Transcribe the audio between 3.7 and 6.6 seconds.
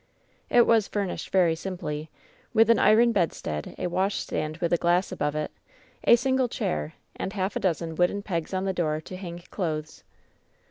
a washstand with a glass above it, a single